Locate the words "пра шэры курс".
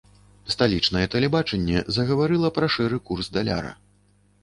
2.59-3.25